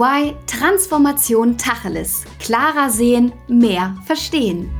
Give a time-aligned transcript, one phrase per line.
[0.00, 2.24] EY Transformation Tacheles.
[2.38, 4.70] Klarer sehen, mehr verstehen.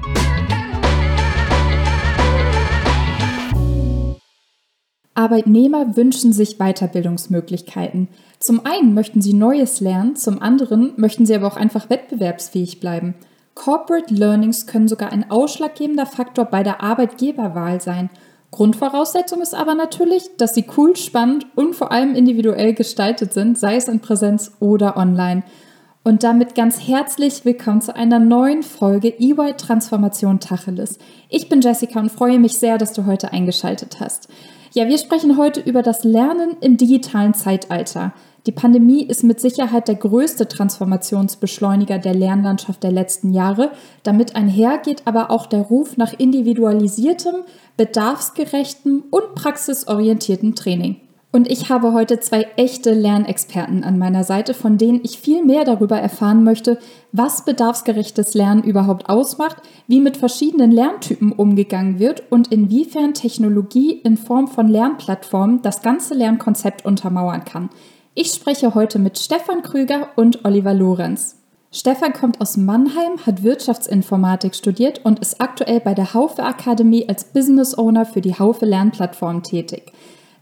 [5.15, 8.09] Arbeitnehmer wünschen sich Weiterbildungsmöglichkeiten.
[8.39, 13.15] Zum einen möchten sie Neues lernen, zum anderen möchten sie aber auch einfach wettbewerbsfähig bleiben.
[13.55, 18.09] Corporate Learnings können sogar ein ausschlaggebender Faktor bei der Arbeitgeberwahl sein.
[18.51, 23.77] Grundvoraussetzung ist aber natürlich, dass sie cool, spannend und vor allem individuell gestaltet sind, sei
[23.77, 25.45] es in Präsenz oder online.
[26.03, 30.99] Und damit ganz herzlich willkommen zu einer neuen Folge EY Transformation Tacheles.
[31.29, 34.29] Ich bin Jessica und freue mich sehr, dass du heute eingeschaltet hast.
[34.73, 38.13] Ja, wir sprechen heute über das Lernen im digitalen Zeitalter.
[38.51, 43.71] Die Pandemie ist mit Sicherheit der größte Transformationsbeschleuniger der Lernlandschaft der letzten Jahre.
[44.03, 47.45] Damit einhergeht aber auch der Ruf nach individualisiertem,
[47.77, 50.97] bedarfsgerechtem und praxisorientiertem Training.
[51.31, 55.63] Und ich habe heute zwei echte Lernexperten an meiner Seite, von denen ich viel mehr
[55.63, 56.81] darüber erfahren möchte,
[57.13, 64.17] was bedarfsgerechtes Lernen überhaupt ausmacht, wie mit verschiedenen Lerntypen umgegangen wird und inwiefern Technologie in
[64.17, 67.71] Form von Lernplattformen das ganze Lernkonzept untermauern kann.
[68.15, 71.37] Ich spreche heute mit Stefan Krüger und Oliver Lorenz.
[71.71, 77.23] Stefan kommt aus Mannheim, hat Wirtschaftsinformatik studiert und ist aktuell bei der Haufe Akademie als
[77.23, 79.93] Business Owner für die Haufe Lernplattform tätig.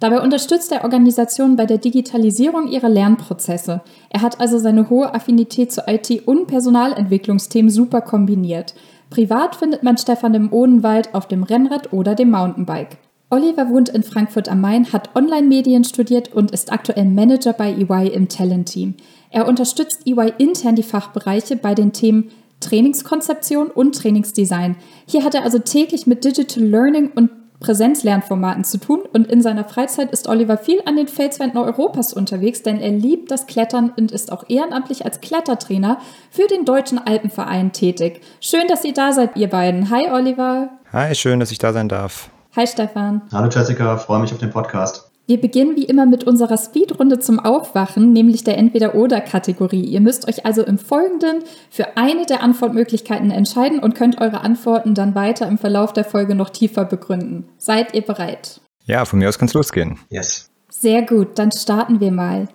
[0.01, 3.83] Dabei unterstützt er Organisationen bei der Digitalisierung ihrer Lernprozesse.
[4.09, 8.75] Er hat also seine hohe Affinität zu IT- und Personalentwicklungsthemen super kombiniert.
[9.11, 12.97] Privat findet man Stefan im Odenwald auf dem Rennrad oder dem Mountainbike.
[13.31, 18.09] Oliver wohnt in Frankfurt am Main, hat Online-Medien studiert und ist aktuell Manager bei EY
[18.09, 18.95] im Talent-Team.
[19.31, 24.77] Er unterstützt EY intern die Fachbereiche bei den Themen Trainingskonzeption und Trainingsdesign.
[25.07, 29.65] Hier hat er also täglich mit Digital Learning und Präsenzlernformaten zu tun und in seiner
[29.65, 34.13] Freizeit ist Oliver viel an den Felswänden Europas unterwegs, denn er liebt das Klettern und
[34.13, 35.99] ist auch ehrenamtlich als Klettertrainer
[36.31, 38.21] für den Deutschen Alpenverein tätig.
[38.41, 39.91] Schön, dass ihr da seid, ihr beiden.
[39.91, 40.71] Hi Oliver.
[40.93, 42.31] Hi, schön, dass ich da sein darf.
[42.59, 43.23] Hi Stefan.
[43.31, 45.13] Hallo Jessica, freue mich auf den Podcast.
[45.29, 49.85] Wir beginnen wie immer mit unserer Speedrunde zum Aufwachen, nämlich der Entweder-Oder-Kategorie.
[49.85, 54.95] Ihr müsst euch also im Folgenden für eine der Antwortmöglichkeiten entscheiden und könnt eure Antworten
[54.95, 57.49] dann weiter im Verlauf der Folge noch tiefer begründen.
[57.59, 58.61] Seid ihr bereit?
[58.87, 60.01] Ja, von mir aus kann es losgehen.
[60.11, 60.51] Yes.
[60.69, 62.49] Sehr gut, dann starten wir mal.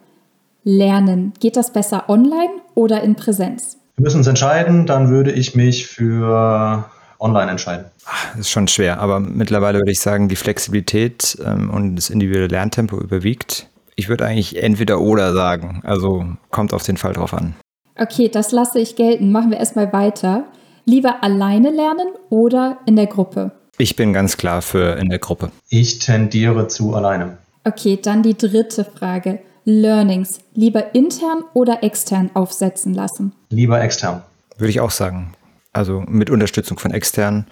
[0.66, 1.32] Lernen.
[1.40, 3.78] Geht das besser online oder in Präsenz?
[3.96, 6.92] Wir müssen uns entscheiden, dann würde ich mich für
[7.24, 7.86] online entscheiden.
[8.32, 12.48] Das ist schon schwer, aber mittlerweile würde ich sagen, die Flexibilität ähm, und das individuelle
[12.48, 13.68] Lerntempo überwiegt.
[13.96, 15.82] Ich würde eigentlich entweder oder sagen.
[15.84, 17.56] Also kommt auf den Fall drauf an.
[17.98, 19.32] Okay, das lasse ich gelten.
[19.32, 20.46] Machen wir erstmal weiter.
[20.86, 23.52] Lieber alleine lernen oder in der Gruppe?
[23.78, 25.52] Ich bin ganz klar für in der Gruppe.
[25.70, 27.38] Ich tendiere zu alleine.
[27.64, 29.40] Okay, dann die dritte Frage.
[29.66, 33.32] Learnings lieber intern oder extern aufsetzen lassen?
[33.50, 34.22] Lieber extern.
[34.58, 35.34] Würde ich auch sagen.
[35.74, 37.48] Also mit Unterstützung von externen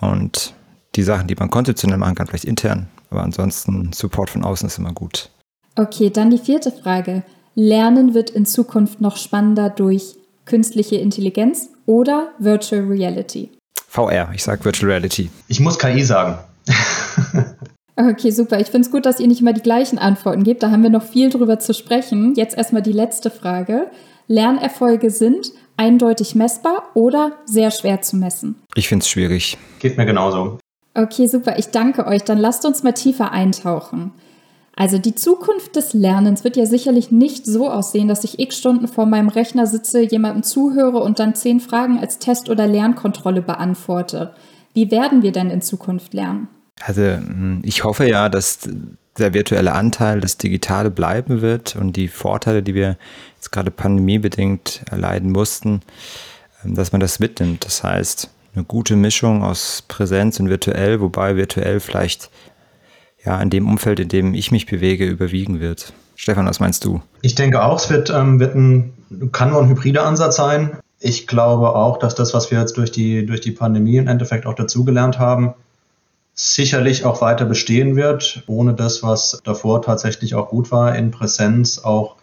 [0.00, 0.54] und
[0.96, 2.88] die Sachen, die man konzeptionell machen kann, vielleicht intern.
[3.10, 5.30] Aber ansonsten Support von außen ist immer gut.
[5.76, 7.22] Okay, dann die vierte Frage.
[7.54, 10.16] Lernen wird in Zukunft noch spannender durch
[10.46, 13.50] künstliche Intelligenz oder Virtual Reality?
[13.88, 15.30] VR, ich sage Virtual Reality.
[15.48, 16.38] Ich muss KI sagen.
[17.96, 18.60] okay, super.
[18.60, 20.62] Ich finde es gut, dass ihr nicht immer die gleichen Antworten gebt.
[20.62, 22.34] Da haben wir noch viel drüber zu sprechen.
[22.34, 23.90] Jetzt erstmal die letzte Frage.
[24.28, 28.56] Lernerfolge sind eindeutig messbar oder sehr schwer zu messen?
[28.74, 29.56] Ich finde es schwierig.
[29.78, 30.58] Geht mir genauso.
[30.94, 31.58] Okay, super.
[31.58, 32.22] Ich danke euch.
[32.22, 34.12] Dann lasst uns mal tiefer eintauchen.
[34.76, 38.88] Also die Zukunft des Lernens wird ja sicherlich nicht so aussehen, dass ich x Stunden
[38.88, 44.34] vor meinem Rechner sitze, jemandem zuhöre und dann zehn Fragen als Test oder Lernkontrolle beantworte.
[44.74, 46.48] Wie werden wir denn in Zukunft lernen?
[46.84, 48.68] Also hm, ich hoffe ja, dass
[49.20, 52.96] der virtuelle Anteil, das Digitale bleiben wird und die Vorteile, die wir
[53.36, 55.82] jetzt gerade pandemiebedingt erleiden mussten,
[56.64, 57.64] ähm, dass man das mitnimmt.
[57.64, 62.30] Das heißt, eine gute Mischung aus Präsenz und virtuell, wobei virtuell vielleicht
[63.24, 65.92] ja in dem Umfeld, in dem ich mich bewege, überwiegen wird.
[66.16, 67.00] Stefan, was meinst du?
[67.22, 68.92] Ich denke auch, es wird, ähm, wird ein,
[69.32, 70.78] kann nur ein hybrider Ansatz sein.
[70.98, 74.44] Ich glaube auch, dass das, was wir jetzt durch die, durch die Pandemie im Endeffekt
[74.44, 75.54] auch dazugelernt haben,
[76.40, 81.78] sicherlich auch weiter bestehen wird, ohne das, was davor tatsächlich auch gut war, in Präsenz
[81.78, 82.16] auch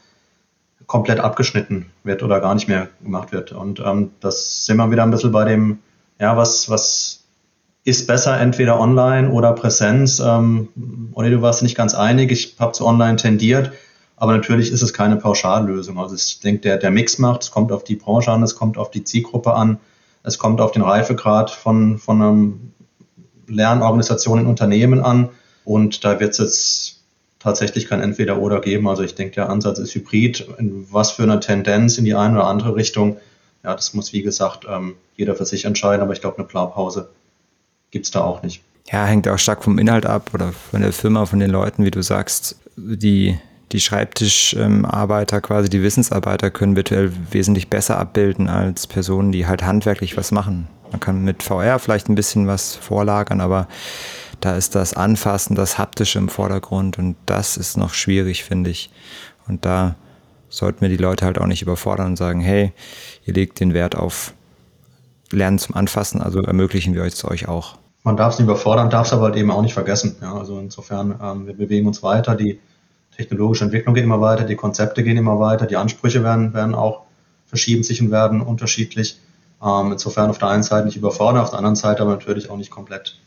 [0.88, 3.52] komplett abgeschnitten wird oder gar nicht mehr gemacht wird.
[3.52, 5.80] Und ähm, das sind wir wieder ein bisschen bei dem,
[6.20, 7.26] ja, was, was
[7.84, 10.20] ist besser, entweder online oder Präsenz.
[10.20, 10.70] Ähm,
[11.14, 13.72] Olli, du warst nicht ganz einig, ich habe zu online tendiert,
[14.16, 16.00] aber natürlich ist es keine Pauschallösung.
[16.00, 18.78] Also ich denke, der, der Mix macht, es kommt auf die Branche an, es kommt
[18.78, 19.78] auf die Zielgruppe an,
[20.24, 22.74] es kommt auf den Reifegrad von, von einem
[23.48, 25.30] Lernorganisationen in Unternehmen an.
[25.66, 26.98] Und da wird es jetzt
[27.40, 28.88] tatsächlich kein Entweder-Oder geben.
[28.88, 30.48] Also ich denke, der Ansatz ist hybrid.
[30.58, 33.18] In was für eine Tendenz in die eine oder andere Richtung,
[33.64, 37.10] ja, das muss wie gesagt ähm, jeder für sich entscheiden, aber ich glaube, eine Blaupause
[37.92, 38.64] gibt es da auch nicht.
[38.92, 41.92] Ja, hängt auch stark vom Inhalt ab oder von der Firma, von den Leuten, wie
[41.92, 42.58] du sagst.
[42.78, 43.38] Die,
[43.72, 50.16] die Schreibtischarbeiter, quasi die Wissensarbeiter können virtuell wesentlich besser abbilden als Personen, die halt handwerklich
[50.16, 50.68] was machen.
[50.92, 53.68] Man kann mit VR vielleicht ein bisschen was vorlagern, aber
[54.40, 58.92] da ist das Anfassen, das Haptische im Vordergrund und das ist noch schwierig, finde ich.
[59.48, 59.96] Und da
[60.50, 62.72] sollten wir die Leute halt auch nicht überfordern und sagen, hey,
[63.26, 64.34] ihr legt den Wert auf
[65.32, 67.78] Lernen zum Anfassen, also ermöglichen wir es euch auch.
[68.04, 70.16] Man darf es nicht überfordern, darf es aber halt eben auch nicht vergessen.
[70.22, 72.60] Ja, also insofern, ähm, wir bewegen uns weiter, die
[73.18, 77.02] technologische Entwicklung geht immer weiter, die Konzepte gehen immer weiter, die Ansprüche werden, werden auch
[77.48, 79.20] verschieben sich und werden unterschiedlich.
[79.64, 82.58] Ähm, insofern auf der einen Seite nicht überfordern, auf der anderen Seite aber natürlich auch
[82.58, 83.18] nicht komplett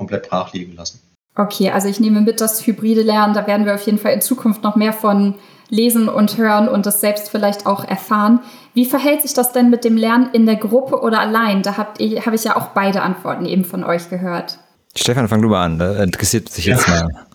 [0.00, 1.00] komplett brach liegen lassen.
[1.36, 4.22] Okay, also ich nehme mit, das hybride Lernen, da werden wir auf jeden Fall in
[4.22, 5.34] Zukunft noch mehr von
[5.68, 8.40] lesen und hören und das selbst vielleicht auch erfahren.
[8.74, 11.62] Wie verhält sich das denn mit dem Lernen in der Gruppe oder allein?
[11.62, 14.58] Da habe ich ja auch beide Antworten eben von euch gehört.
[14.96, 15.78] Stefan, fang du mal an.
[15.78, 17.04] Da interessiert sich jetzt ja.
[17.04, 17.26] mal.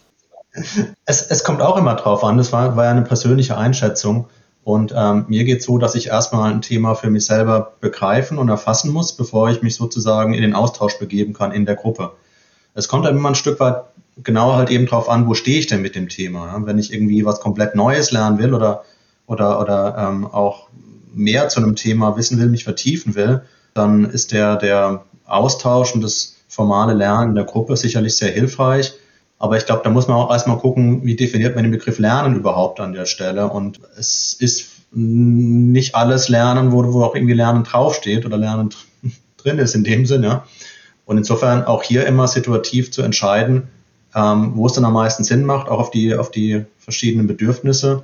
[1.06, 2.38] Es, es, kommt auch immer drauf an.
[2.38, 4.30] Das war, war ja eine persönliche Einschätzung.
[4.66, 8.40] Und ähm, mir geht es so, dass ich erstmal ein Thema für mich selber begreifen
[8.40, 12.14] und erfassen muss, bevor ich mich sozusagen in den Austausch begeben kann in der Gruppe.
[12.74, 13.84] Es kommt dann immer ein Stück weit
[14.24, 16.48] genauer halt eben drauf an, wo stehe ich denn mit dem Thema.
[16.48, 16.66] Ja?
[16.66, 18.84] Wenn ich irgendwie was komplett Neues lernen will oder,
[19.28, 20.70] oder, oder ähm, auch
[21.14, 23.44] mehr zu einem Thema wissen will, mich vertiefen will,
[23.76, 28.96] dann ist der, der Austausch und das formale Lernen in der Gruppe sicherlich sehr hilfreich.
[29.38, 32.36] Aber ich glaube, da muss man auch erstmal gucken, wie definiert man den Begriff Lernen
[32.36, 33.50] überhaupt an der Stelle.
[33.50, 38.70] Und es ist nicht alles Lernen, wo, wo auch irgendwie Lernen draufsteht oder Lernen
[39.38, 40.44] drin ist in dem Sinne.
[41.06, 43.68] Und insofern auch hier immer situativ zu entscheiden,
[44.16, 48.04] ähm, wo es dann am meisten Sinn macht, auch auf die, auf die verschiedenen Bedürfnisse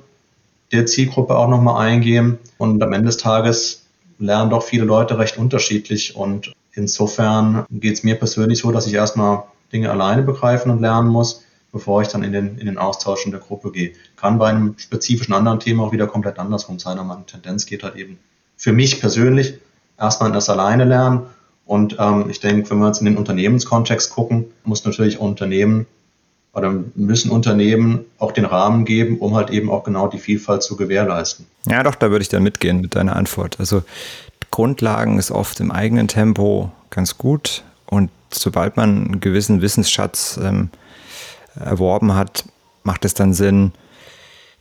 [0.70, 2.38] der Zielgruppe auch nochmal eingehen.
[2.58, 3.86] Und am Ende des Tages
[4.18, 6.14] lernen doch viele Leute recht unterschiedlich.
[6.14, 11.08] Und insofern geht es mir persönlich so, dass ich erstmal Dinge alleine begreifen und lernen
[11.08, 13.92] muss, bevor ich dann in den, in den Austausch in der Gruppe gehe.
[14.16, 17.82] Kann bei einem spezifischen anderen Thema auch wieder komplett andersrum sein, aber meine Tendenz geht
[17.82, 18.18] halt eben
[18.56, 19.54] für mich persönlich
[19.98, 21.26] erstmal das alleine lernen
[21.64, 25.86] und ähm, ich denke, wenn wir jetzt in den Unternehmenskontext gucken, muss natürlich Unternehmen
[26.52, 30.76] oder müssen Unternehmen auch den Rahmen geben, um halt eben auch genau die Vielfalt zu
[30.76, 31.46] gewährleisten.
[31.66, 33.58] Ja, doch, da würde ich dann mitgehen mit deiner Antwort.
[33.58, 33.82] Also
[34.50, 40.70] Grundlagen ist oft im eigenen Tempo ganz gut und sobald man einen gewissen Wissensschatz ähm,
[41.54, 42.44] erworben hat,
[42.84, 43.72] macht es dann Sinn,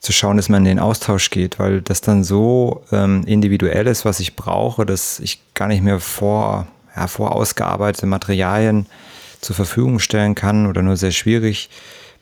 [0.01, 4.03] zu schauen, dass man in den Austausch geht, weil das dann so ähm, individuell ist,
[4.03, 8.85] was ich brauche, dass ich gar nicht mehr vor ja, vorausgearbeitete Materialien
[9.39, 11.69] zur Verfügung stellen kann oder nur sehr schwierig.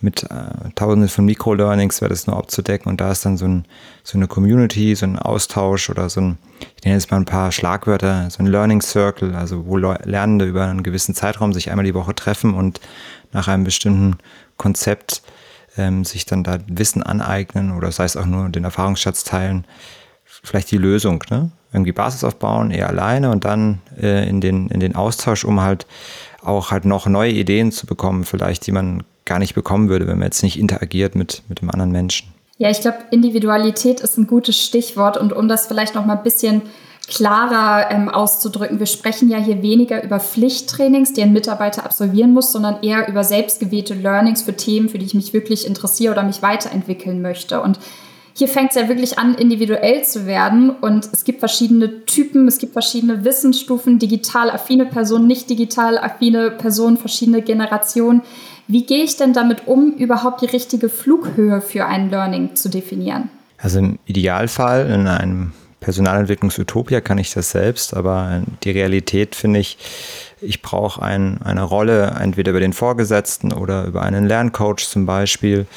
[0.01, 3.65] Mit äh, tausenden von Mikrolearnings wäre das nur abzudecken und da ist dann so, ein,
[4.03, 6.37] so eine Community, so ein Austausch oder so ein,
[6.77, 10.67] ich nenne jetzt mal ein paar Schlagwörter, so ein Learning Circle, also wo Lernende über
[10.67, 12.79] einen gewissen Zeitraum sich einmal die Woche treffen und
[13.33, 14.17] nach einem bestimmten
[14.55, 15.21] Konzept
[15.77, 19.65] ähm, sich dann da Wissen aneignen oder sei es auch nur den Erfahrungsschatz teilen
[20.43, 21.51] vielleicht die Lösung, ne?
[21.71, 25.85] Irgendwie Basis aufbauen, eher alleine und dann äh, in, den, in den Austausch, um halt
[26.43, 30.17] auch halt noch neue Ideen zu bekommen, vielleicht, die man gar nicht bekommen würde, wenn
[30.17, 32.33] man jetzt nicht interagiert mit, mit dem anderen Menschen.
[32.57, 36.23] Ja, ich glaube, Individualität ist ein gutes Stichwort und um das vielleicht noch mal ein
[36.23, 36.63] bisschen
[37.07, 38.79] klarer ähm, auszudrücken.
[38.79, 43.23] Wir sprechen ja hier weniger über Pflichttrainings, die ein Mitarbeiter absolvieren muss, sondern eher über
[43.23, 47.61] selbstgewählte Learnings für Themen, für die ich mich wirklich interessiere oder mich weiterentwickeln möchte.
[47.61, 47.79] Und
[48.39, 50.69] hier fängt es ja wirklich an, individuell zu werden.
[50.69, 56.49] Und es gibt verschiedene Typen, es gibt verschiedene Wissensstufen, digital affine Personen, nicht digital affine
[56.49, 58.21] Personen, verschiedene Generationen.
[58.67, 63.29] Wie gehe ich denn damit um, überhaupt die richtige Flughöhe für ein Learning zu definieren?
[63.57, 69.77] Also im Idealfall in einem Personalentwicklungsutopia kann ich das selbst, aber die Realität finde ich,
[70.41, 75.67] ich brauche ein, eine Rolle, entweder über den Vorgesetzten oder über einen Lerncoach zum Beispiel,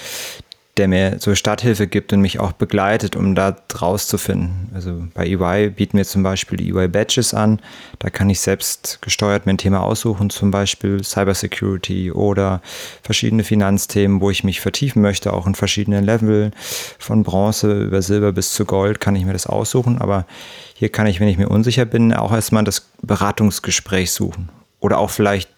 [0.78, 4.70] der mir so Starthilfe gibt und mich auch begleitet, um da rauszufinden.
[4.72, 7.60] Also bei EY bieten wir zum Beispiel die EY Badges an.
[7.98, 12.62] Da kann ich selbst gesteuert mir ein Thema aussuchen, zum Beispiel Cybersecurity oder
[13.02, 16.52] verschiedene Finanzthemen, wo ich mich vertiefen möchte, auch in verschiedenen Leveln.
[16.98, 19.98] Von Bronze über Silber bis zu Gold kann ich mir das aussuchen.
[20.00, 20.26] Aber
[20.72, 24.48] hier kann ich, wenn ich mir unsicher bin, auch erstmal das Beratungsgespräch suchen.
[24.80, 25.50] Oder auch vielleicht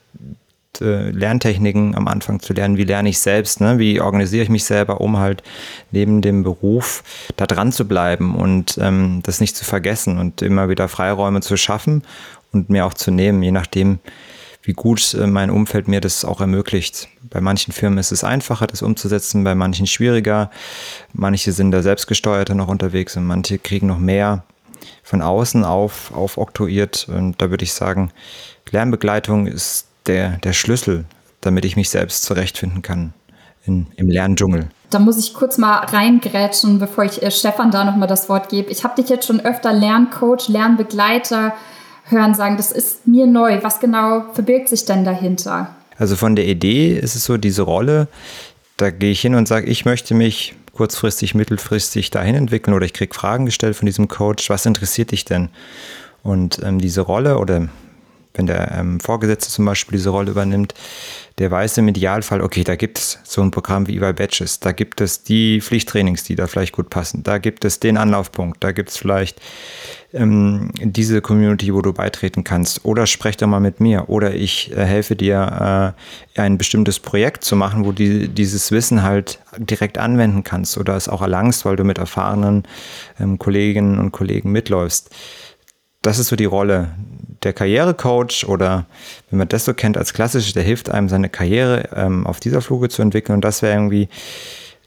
[0.80, 3.78] äh, Lerntechniken am Anfang zu lernen, wie lerne ich selbst, ne?
[3.78, 5.42] wie organisiere ich mich selber, um halt
[5.90, 7.02] neben dem Beruf
[7.36, 11.56] da dran zu bleiben und ähm, das nicht zu vergessen und immer wieder Freiräume zu
[11.56, 12.02] schaffen
[12.52, 13.98] und mir auch zu nehmen, je nachdem,
[14.62, 17.08] wie gut äh, mein Umfeld mir das auch ermöglicht.
[17.22, 20.50] Bei manchen Firmen ist es einfacher, das umzusetzen, bei manchen schwieriger.
[21.12, 24.44] Manche sind da selbstgesteuerter noch unterwegs und manche kriegen noch mehr
[25.02, 27.08] von außen auf, aufoktroyiert.
[27.08, 28.10] Und da würde ich sagen,
[28.70, 31.04] Lernbegleitung ist der, der Schlüssel,
[31.40, 33.12] damit ich mich selbst zurechtfinden kann
[33.66, 34.68] in, im Lerndschungel.
[34.90, 38.70] Da muss ich kurz mal reingrätschen, bevor ich äh, Stefan da nochmal das Wort gebe.
[38.70, 41.54] Ich habe dich jetzt schon öfter Lerncoach, Lernbegleiter
[42.06, 43.62] hören sagen, das ist mir neu.
[43.62, 45.75] Was genau verbirgt sich denn dahinter?
[45.99, 48.08] Also von der Idee ist es so, diese Rolle,
[48.76, 52.92] da gehe ich hin und sage, ich möchte mich kurzfristig, mittelfristig dahin entwickeln oder ich
[52.92, 55.49] kriege Fragen gestellt von diesem Coach, was interessiert dich denn?
[56.23, 57.68] Und ähm, diese Rolle oder
[58.34, 60.74] wenn der ähm, Vorgesetzte zum Beispiel diese Rolle übernimmt,
[61.38, 64.72] der weiß im Idealfall, okay, da gibt es so ein Programm wie EY Badges, da
[64.72, 68.72] gibt es die Pflichttrainings, die da vielleicht gut passen, da gibt es den Anlaufpunkt, da
[68.72, 69.40] gibt es vielleicht
[70.14, 72.84] ähm, diese Community, wo du beitreten kannst.
[72.84, 74.08] Oder sprech doch mal mit mir.
[74.08, 75.94] Oder ich äh, helfe dir,
[76.36, 80.78] äh, ein bestimmtes Projekt zu machen, wo du die, dieses Wissen halt direkt anwenden kannst
[80.78, 82.64] oder es auch erlangst, weil du mit erfahrenen
[83.20, 85.10] ähm, Kolleginnen und Kollegen mitläufst.
[86.02, 86.90] Das ist so die Rolle,
[87.44, 88.86] der Karrierecoach oder
[89.30, 92.60] wenn man das so kennt als klassisch, der hilft einem, seine Karriere ähm, auf dieser
[92.60, 93.36] Fluge zu entwickeln.
[93.36, 94.08] Und das wäre irgendwie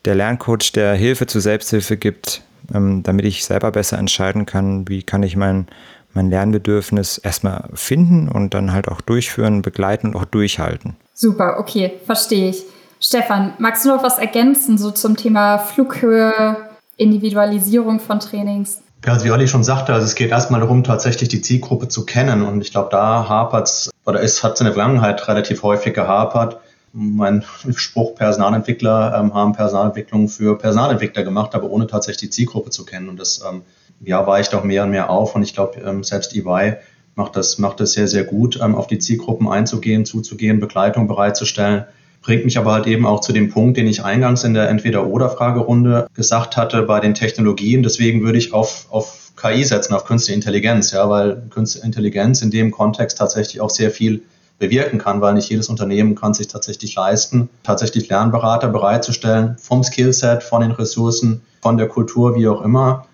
[0.06, 2.42] der Lerncoach, der Hilfe zur Selbsthilfe gibt,
[2.74, 5.68] ähm, damit ich selber besser entscheiden kann, wie kann ich mein,
[6.14, 10.96] mein Lernbedürfnis erstmal finden und dann halt auch durchführen, begleiten und auch durchhalten.
[11.14, 12.64] Super, okay, verstehe ich.
[13.00, 16.58] Stefan, magst du noch was ergänzen, so zum Thema Flughöhe,
[16.96, 18.82] Individualisierung von Trainings?
[19.06, 22.06] Ja, also wie Olli schon sagte, also es geht erstmal darum, tatsächlich die Zielgruppe zu
[22.06, 22.44] kennen.
[22.44, 26.60] Und ich glaube, da hapert es, oder es hat in der Vergangenheit relativ häufig gehapert.
[26.94, 27.44] Mein
[27.76, 33.08] Spruch, Personalentwickler ähm, haben Personalentwicklung für Personalentwickler gemacht, aber ohne tatsächlich die Zielgruppe zu kennen.
[33.08, 33.62] Und das ähm,
[34.02, 35.36] ja, weicht auch mehr und mehr auf.
[35.36, 36.78] Und ich glaube, ähm, selbst EY
[37.16, 41.86] macht das, macht das sehr, sehr gut, ähm, auf die Zielgruppen einzugehen, zuzugehen, Begleitung bereitzustellen.
[42.28, 46.10] Bringt mich aber halt eben auch zu dem Punkt, den ich eingangs in der Entweder-Oder-Fragerunde
[46.14, 47.84] gesagt hatte bei den Technologien.
[47.84, 52.52] Deswegen würde ich auf, auf KI setzen, auf Künstliche Intelligenz, ja, weil Künstliche Intelligenz in
[52.52, 54.24] dem Kontext tatsächlich auch sehr viel
[54.60, 60.44] bewirken kann, weil nicht jedes Unternehmen kann sich tatsächlich leisten, tatsächlich Lernberater bereitzustellen, vom Skillset,
[60.44, 63.06] von den Ressourcen, von der Kultur, wie auch immer.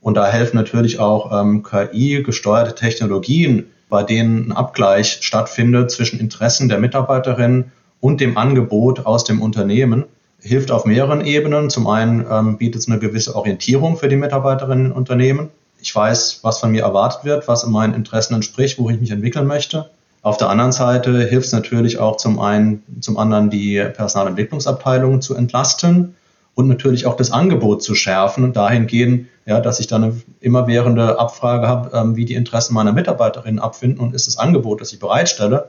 [0.00, 6.68] Und da helfen natürlich auch ähm, KI-gesteuerte Technologien, bei denen ein Abgleich stattfindet zwischen Interessen
[6.68, 10.04] der Mitarbeiterinnen und dem Angebot aus dem Unternehmen
[10.40, 11.70] hilft auf mehreren Ebenen.
[11.70, 15.50] Zum einen ähm, bietet es eine gewisse Orientierung für die Mitarbeiterinnen im Unternehmen.
[15.80, 19.10] Ich weiß, was von mir erwartet wird, was in meinen Interessen entspricht, wo ich mich
[19.10, 19.90] entwickeln möchte.
[20.22, 25.36] Auf der anderen Seite hilft es natürlich auch zum einen, zum anderen die Personalentwicklungsabteilung zu
[25.36, 26.16] entlasten
[26.54, 31.20] und natürlich auch das Angebot zu schärfen und dahingehend, ja, dass ich dann eine immerwährende
[31.20, 34.98] Abfrage habe, ähm, wie die Interessen meiner Mitarbeiterinnen abfinden und ist das Angebot, das ich
[34.98, 35.68] bereitstelle,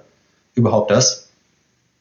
[0.55, 1.26] überhaupt das,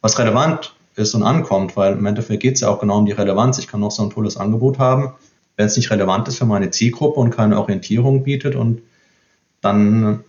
[0.07, 3.13] was relevant ist und ankommt, weil im Endeffekt geht es ja auch genau um die
[3.13, 3.59] Relevanz.
[3.59, 5.15] Ich kann noch so ein tolles Angebot haben,
[5.57, 8.83] wenn es nicht relevant ist für meine Zielgruppe und keine Orientierung bietet und
[9.61, 10.23] dann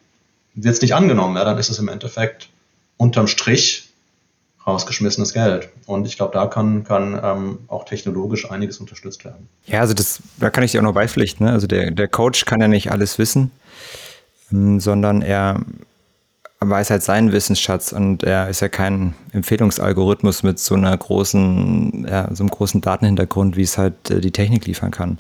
[0.56, 1.38] wird es nicht angenommen.
[1.38, 2.50] Ja, dann ist es im Endeffekt
[2.98, 3.90] unterm Strich
[4.66, 5.70] rausgeschmissenes Geld.
[5.86, 9.48] Und ich glaube, da kann, kann ähm, auch technologisch einiges unterstützt werden.
[9.68, 11.46] Ja, also das, da kann ich dir auch noch beipflichten.
[11.46, 11.54] Ne?
[11.54, 13.52] Also der, der Coach kann ja nicht alles wissen,
[14.52, 15.62] ähm, sondern er
[16.60, 22.30] weiß halt seinen Wissensschatz und er ist ja kein Empfehlungsalgorithmus mit so einer großen, ja,
[22.34, 25.18] so einem großen Datenhintergrund, wie es halt äh, die Technik liefern kann.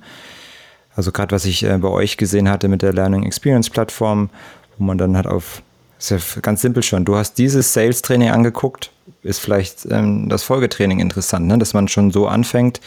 [0.96, 4.32] Also gerade was ich äh, bei euch gesehen hatte mit der Learning Experience Plattform,
[4.78, 5.62] wo man dann halt auf,
[6.00, 8.92] ist ja ganz simpel schon, du hast dieses Sales Training angeguckt,
[9.22, 11.60] ist vielleicht ähm, das Folgetraining interessant, ne?
[11.60, 12.82] dass man schon so anfängt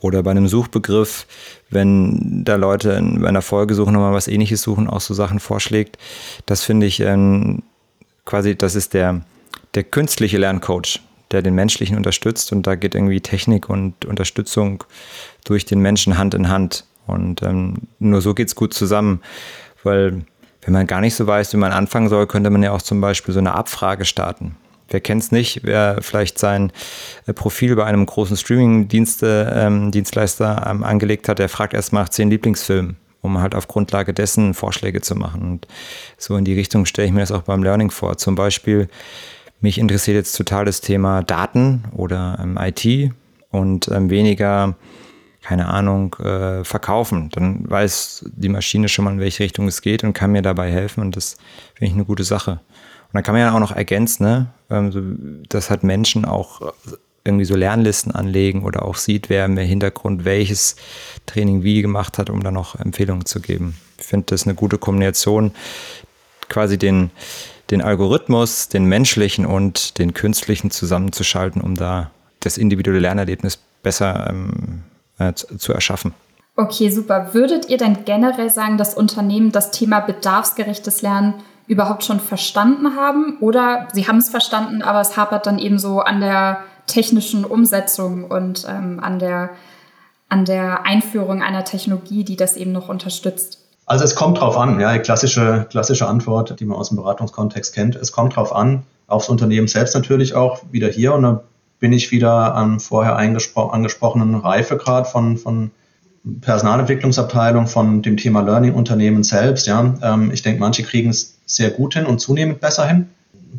[0.00, 1.26] oder bei einem Suchbegriff,
[1.68, 5.98] wenn da Leute in einer Folge suchen, nochmal was ähnliches suchen, auch so Sachen vorschlägt.
[6.46, 7.62] Das finde ich ähm,
[8.24, 9.22] quasi, das ist der,
[9.74, 11.00] der künstliche Lerncoach,
[11.30, 14.84] der den menschlichen unterstützt und da geht irgendwie Technik und Unterstützung
[15.44, 16.84] durch den Menschen Hand in Hand.
[17.06, 19.20] Und ähm, nur so geht es gut zusammen,
[19.82, 20.24] weil
[20.62, 23.00] wenn man gar nicht so weiß, wie man anfangen soll, könnte man ja auch zum
[23.00, 24.56] Beispiel so eine Abfrage starten.
[24.88, 26.72] Wer kennt es nicht, wer vielleicht sein
[27.26, 32.30] äh, Profil bei einem großen Streaming-Dienstleister ähm, ähm, angelegt hat, der fragt erst nach zehn
[32.30, 35.42] Lieblingsfilmen um halt auf Grundlage dessen Vorschläge zu machen.
[35.42, 35.66] Und
[36.18, 38.18] so in die Richtung stelle ich mir das auch beim Learning vor.
[38.18, 38.88] Zum Beispiel,
[39.60, 43.12] mich interessiert jetzt total das Thema Daten oder ähm, IT
[43.50, 44.76] und ähm, weniger,
[45.40, 47.30] keine Ahnung, äh, verkaufen.
[47.32, 50.70] Dann weiß die Maschine schon mal, in welche Richtung es geht und kann mir dabei
[50.70, 51.00] helfen.
[51.00, 51.38] Und das
[51.74, 52.50] finde ich eine gute Sache.
[52.50, 54.46] Und dann kann man ja auch noch ergänzen, ne?
[54.68, 56.74] ähm, dass halt Menschen auch
[57.24, 60.76] irgendwie so Lernlisten anlegen oder auch sieht, wer im Hintergrund welches
[61.26, 63.76] Training wie gemacht hat, um da noch Empfehlungen zu geben.
[63.98, 65.52] Ich finde das eine gute Kombination,
[66.48, 67.10] quasi den,
[67.70, 74.82] den Algorithmus, den menschlichen und den künstlichen zusammenzuschalten, um da das individuelle Lernerlebnis besser ähm,
[75.18, 76.12] äh, zu, zu erschaffen.
[76.56, 77.32] Okay, super.
[77.32, 81.34] Würdet ihr denn generell sagen, dass Unternehmen das Thema bedarfsgerechtes Lernen
[81.66, 83.38] überhaupt schon verstanden haben?
[83.40, 88.24] Oder sie haben es verstanden, aber es hapert dann eben so an der technischen Umsetzung
[88.24, 89.50] und ähm, an, der,
[90.28, 93.60] an der Einführung einer Technologie, die das eben noch unterstützt?
[93.86, 97.96] Also es kommt drauf an, ja, klassische, klassische Antwort, die man aus dem Beratungskontext kennt.
[97.96, 101.14] Es kommt drauf an, aufs Unternehmen selbst natürlich auch, wieder hier.
[101.14, 101.42] Und da
[101.80, 105.70] bin ich wieder am vorher angesprochenen Reifegrad von, von
[106.40, 109.66] Personalentwicklungsabteilung, von dem Thema Learning-Unternehmen selbst.
[109.66, 109.94] Ja.
[110.02, 113.10] Ähm, ich denke, manche kriegen es sehr gut hin und zunehmend besser hin.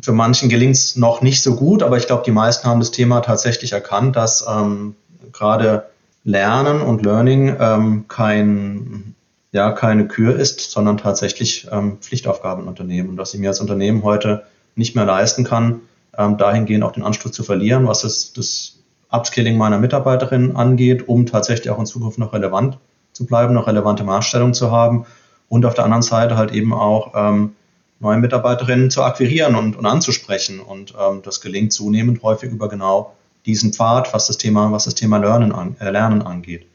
[0.02, 2.90] Für manchen gelingt es noch nicht so gut, aber ich glaube, die meisten haben das
[2.90, 4.94] Thema tatsächlich erkannt, dass ähm,
[5.32, 5.86] gerade
[6.24, 9.14] Lernen und Learning ähm, kein
[9.52, 13.08] ja keine Kür ist, sondern tatsächlich ähm, Pflichtaufgaben in Unternehmen.
[13.08, 15.80] Und dass ich mir als Unternehmen heute nicht mehr leisten kann,
[16.16, 18.78] ähm, dahingehend auch den Anschluss zu verlieren, was das, das
[19.10, 22.78] Upskilling meiner Mitarbeiterinnen angeht, um tatsächlich auch in Zukunft noch relevant
[23.12, 25.06] zu bleiben, noch relevante Maßstellung zu haben
[25.48, 27.54] und auf der anderen Seite halt eben auch ähm,
[27.98, 30.60] neue Mitarbeiterinnen zu akquirieren und, und anzusprechen.
[30.60, 33.14] Und ähm, das gelingt zunehmend häufig über genau
[33.46, 36.66] diesen Pfad, was das Thema, was das Thema Lernen, an, äh, Lernen angeht.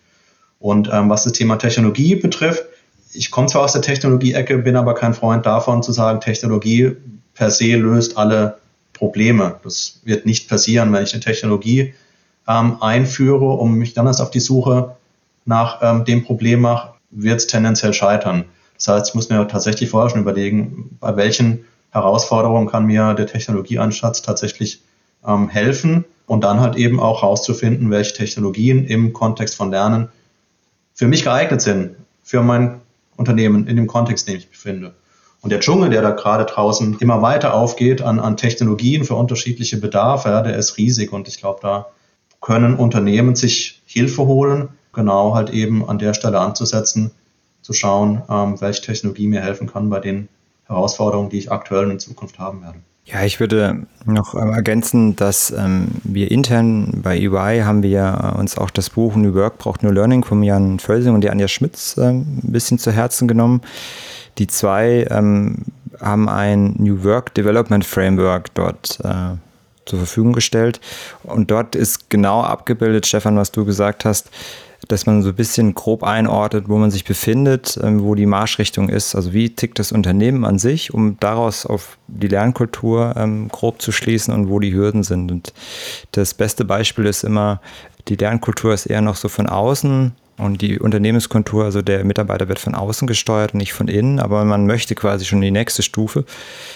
[0.59, 2.63] Und ähm, was das Thema Technologie betrifft,
[3.13, 6.95] ich komme zwar aus der Technologie-Ecke, bin aber kein Freund davon zu sagen, Technologie
[7.33, 8.57] per se löst alle
[8.93, 9.59] Probleme.
[9.63, 11.93] Das wird nicht passieren, wenn ich eine Technologie
[12.47, 14.95] ähm, einführe und mich dann erst auf die Suche
[15.45, 18.45] nach ähm, dem Problem mache, wird es tendenziell scheitern.
[18.81, 23.27] Das heißt, ich muss mir tatsächlich vorher schon überlegen, bei welchen Herausforderungen kann mir der
[23.27, 24.81] Technologieansatz tatsächlich
[25.25, 30.09] ähm, helfen und dann halt eben auch herauszufinden, welche Technologien im Kontext von Lernen
[30.95, 31.91] für mich geeignet sind,
[32.23, 32.81] für mein
[33.17, 34.95] Unternehmen in dem Kontext, in dem ich mich befinde.
[35.41, 39.77] Und der Dschungel, der da gerade draußen immer weiter aufgeht an, an Technologien für unterschiedliche
[39.77, 41.87] Bedarfe, ja, der ist riesig und ich glaube, da
[42.39, 47.11] können Unternehmen sich Hilfe holen, genau halt eben an der Stelle anzusetzen,
[47.61, 50.27] zu schauen, ähm, welche Technologie mir helfen kann bei den
[50.65, 52.79] Herausforderungen, die ich aktuell und in Zukunft haben werde.
[53.05, 58.39] Ja, ich würde noch ähm, ergänzen, dass ähm, wir intern bei EY haben wir äh,
[58.39, 61.47] uns auch das Buch New Work braucht New Learning von Jan Völsing und die Anja
[61.47, 63.61] Schmitz äh, ein bisschen zu Herzen genommen.
[64.37, 65.65] Die zwei ähm,
[65.99, 69.35] haben ein New Work Development Framework dort äh,
[69.85, 70.79] zur Verfügung gestellt
[71.23, 74.29] und dort ist genau abgebildet, Stefan, was du gesagt hast,
[74.87, 78.89] dass man so ein bisschen grob einordnet, wo man sich befindet, ähm, wo die Marschrichtung
[78.89, 79.15] ist.
[79.15, 83.91] Also wie tickt das Unternehmen an sich, um daraus auf die Lernkultur ähm, grob zu
[83.91, 85.31] schließen und wo die Hürden sind.
[85.31, 85.53] Und
[86.11, 87.61] das beste Beispiel ist immer,
[88.07, 92.57] die Lernkultur ist eher noch so von außen und die Unternehmenskultur, also der Mitarbeiter wird
[92.57, 96.25] von außen gesteuert, nicht von innen, aber man möchte quasi schon die nächste Stufe,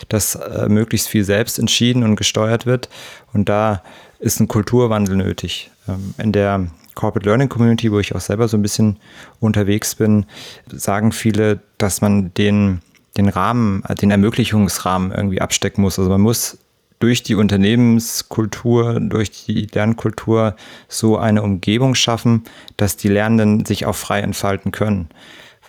[0.08, 2.90] dass äh, möglichst viel selbst entschieden und gesteuert wird.
[3.34, 3.82] Und da
[4.20, 5.72] ist ein Kulturwandel nötig.
[5.88, 8.98] Ähm, in der Corporate Learning Community, wo ich auch selber so ein bisschen
[9.40, 10.26] unterwegs bin,
[10.72, 12.82] sagen viele, dass man den,
[13.18, 16.00] den Rahmen, den Ermöglichungsrahmen irgendwie abstecken muss.
[16.00, 16.58] Also man muss
[17.00, 20.56] durch die Unternehmenskultur, durch die Lernkultur
[20.88, 22.46] so eine Umgebung schaffen,
[22.78, 25.10] dass die Lernenden sich auch frei entfalten können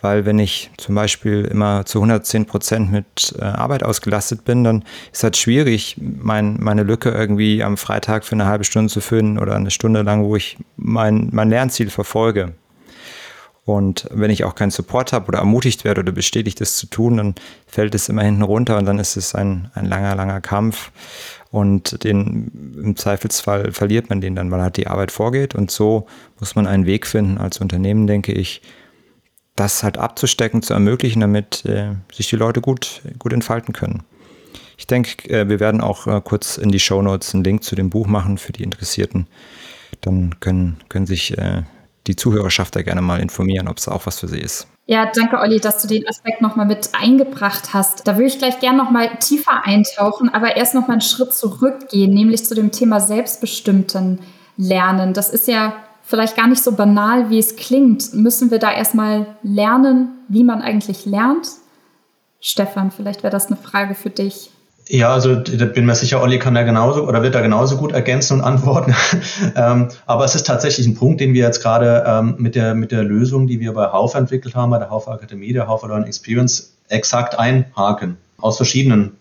[0.01, 4.83] weil wenn ich zum Beispiel immer zu 110 Prozent mit äh, Arbeit ausgelastet bin, dann
[5.11, 9.39] ist halt schwierig, mein, meine Lücke irgendwie am Freitag für eine halbe Stunde zu füllen
[9.39, 12.53] oder eine Stunde lang, wo ich mein, mein Lernziel verfolge.
[13.65, 17.17] Und wenn ich auch keinen Support habe oder ermutigt werde oder bestätigt, das zu tun,
[17.17, 20.91] dann fällt es immer hinten runter und dann ist es ein, ein langer, langer Kampf.
[21.51, 25.53] Und den, im Zweifelsfall verliert man den dann, weil halt die Arbeit vorgeht.
[25.53, 26.07] Und so
[26.39, 28.61] muss man einen Weg finden als Unternehmen, denke ich,
[29.57, 34.03] das halt abzustecken, zu ermöglichen, damit äh, sich die Leute gut, gut entfalten können.
[34.77, 37.75] Ich denke, äh, wir werden auch äh, kurz in die Show Notes einen Link zu
[37.75, 39.27] dem Buch machen für die Interessierten.
[40.01, 41.63] Dann können, können sich äh,
[42.05, 44.67] die Zuhörerschaft da gerne mal informieren, ob es auch was für sie ist.
[44.85, 48.07] Ja, danke Olli, dass du den Aspekt nochmal mit eingebracht hast.
[48.07, 52.45] Da würde ich gleich gerne nochmal tiefer eintauchen, aber erst nochmal einen Schritt zurückgehen, nämlich
[52.45, 54.19] zu dem Thema selbstbestimmten
[54.55, 55.13] Lernen.
[55.13, 55.73] Das ist ja
[56.07, 58.13] vielleicht gar nicht so banal, wie es klingt.
[58.13, 61.47] Müssen wir da erstmal lernen, wie man eigentlich lernt?
[62.39, 64.49] Stefan, vielleicht wäre das eine Frage für dich.
[64.89, 67.91] Ja, also da bin mir sicher, Olli kann da genauso oder wird da genauso gut
[67.91, 68.95] ergänzen und antworten.
[69.55, 72.93] ähm, aber es ist tatsächlich ein Punkt, den wir jetzt gerade ähm, mit, der, mit
[72.93, 76.07] der Lösung, die wir bei Haufe entwickelt haben, bei der Haufe Akademie, der Haufe Learning
[76.07, 78.15] Experience, exakt einhaken.
[78.39, 79.17] Aus verschiedenen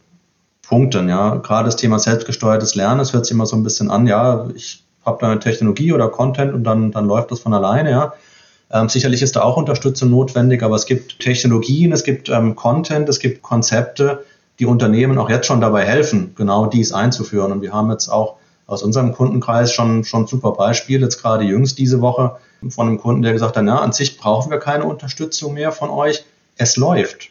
[0.63, 1.09] Punkten.
[1.09, 4.49] Ja, gerade das Thema selbstgesteuertes Lernen, das hört sich immer so ein bisschen an, ja,
[4.55, 8.15] ich habe da eine Technologie oder Content und dann, dann läuft das von alleine, ja.
[8.71, 13.09] Ähm, sicherlich ist da auch Unterstützung notwendig, aber es gibt Technologien, es gibt ähm, Content,
[13.09, 14.25] es gibt Konzepte,
[14.59, 17.53] die Unternehmen auch jetzt schon dabei helfen, genau dies einzuführen.
[17.53, 21.79] Und wir haben jetzt auch aus unserem Kundenkreis schon, schon super Beispiele, jetzt gerade jüngst
[21.79, 22.37] diese Woche
[22.69, 25.91] von einem Kunden, der gesagt hat, na, an sich brauchen wir keine Unterstützung mehr von
[25.91, 26.25] euch.
[26.57, 27.31] Es läuft.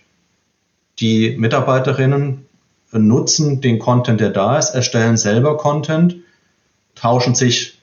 [1.00, 2.46] Die Mitarbeiterinnen
[2.92, 6.16] nutzen den Content, der da ist, erstellen selber Content,
[7.06, 7.78] tauschen sich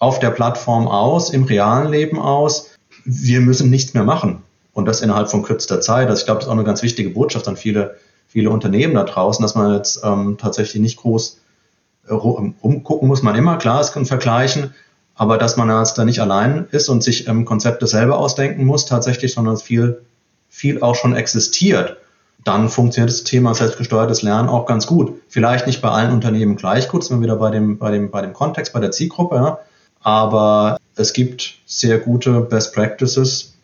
[0.00, 2.70] auf der Plattform aus, im realen Leben aus.
[3.04, 4.42] Wir müssen nichts mehr machen.
[4.72, 6.08] Und das innerhalb von kürzester Zeit.
[6.08, 9.04] Also ich glaube, das ist auch eine ganz wichtige Botschaft an viele, viele Unternehmen da
[9.04, 11.40] draußen, dass man jetzt ähm, tatsächlich nicht groß
[12.08, 14.74] äh, rumgucken muss man immer, klar, es kann vergleichen,
[15.14, 18.86] aber dass man jetzt da nicht allein ist und sich ähm, Konzepte selber ausdenken muss
[18.86, 20.02] tatsächlich, sondern viel,
[20.48, 21.96] viel auch schon existiert,
[22.44, 25.20] dann funktioniert das Thema selbstgesteuertes Lernen auch ganz gut.
[25.28, 28.22] Vielleicht nicht bei allen Unternehmen gleich gut, sind wir wieder bei dem, bei dem, bei
[28.22, 29.58] dem Kontext, bei der Zielgruppe, ja.
[30.00, 33.54] aber es gibt sehr gute Best Practices,